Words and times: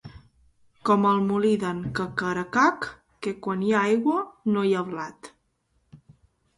Com 0.89 1.05
el 1.09 1.19
molí 1.25 1.51
d'en 1.65 1.83
Cacaracac, 2.01 2.89
que 3.27 3.37
quan 3.45 3.65
hi 3.69 3.73
ha 3.77 3.85
aigua 3.93 4.19
no 4.53 4.69
hi 4.69 4.75
ha 4.75 4.85
blat. 4.93 5.35